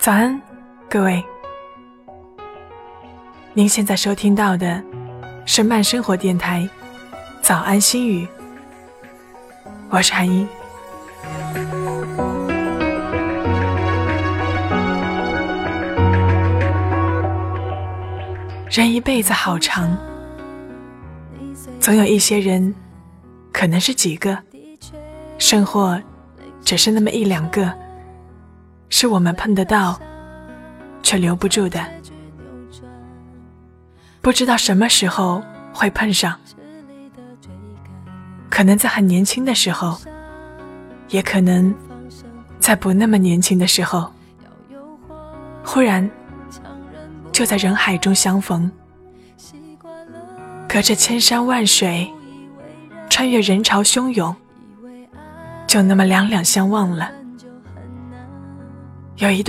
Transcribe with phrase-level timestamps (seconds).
[0.00, 0.40] 早安，
[0.88, 1.22] 各位。
[3.52, 4.82] 您现在收听到的
[5.44, 6.62] 是慢生活电台
[7.42, 8.26] 《早安心语》，
[9.90, 10.48] 我是韩英。
[18.70, 19.94] 人一辈子好长，
[21.78, 22.74] 总有一些人，
[23.52, 24.38] 可能是几个，
[25.36, 26.00] 甚或
[26.64, 27.70] 只是那么一两个。
[29.00, 29.98] 是我们碰得到，
[31.02, 31.82] 却留不住的。
[34.20, 36.38] 不知道什么时候会碰上，
[38.50, 39.98] 可能在很年轻的时候，
[41.08, 41.74] 也可能
[42.58, 44.12] 在不那么年轻的时候，
[45.64, 46.06] 忽然
[47.32, 48.70] 就在人海中相逢，
[50.68, 52.06] 隔着千山万水，
[53.08, 54.36] 穿越人潮汹涌，
[55.66, 57.10] 就那么两两相望了。
[59.20, 59.48] 有一段。